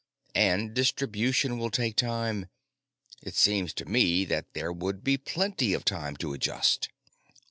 [0.33, 2.47] And distribution will take time.
[3.21, 6.89] It seems to me that there would be plenty of time to adjust."